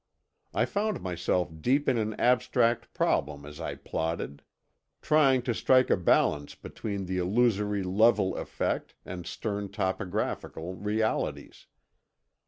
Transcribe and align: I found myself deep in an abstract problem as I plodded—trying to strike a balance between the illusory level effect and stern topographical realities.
I 0.51 0.65
found 0.65 0.99
myself 1.01 1.49
deep 1.61 1.87
in 1.87 1.99
an 1.99 2.15
abstract 2.19 2.91
problem 2.91 3.45
as 3.45 3.59
I 3.61 3.75
plodded—trying 3.75 5.43
to 5.43 5.53
strike 5.53 5.91
a 5.91 5.95
balance 5.95 6.55
between 6.55 7.05
the 7.05 7.19
illusory 7.19 7.83
level 7.83 8.35
effect 8.35 8.95
and 9.05 9.27
stern 9.27 9.69
topographical 9.69 10.73
realities. 10.73 11.67